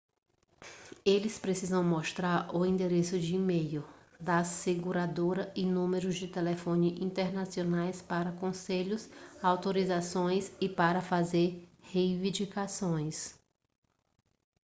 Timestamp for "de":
3.19-3.35, 6.15-6.27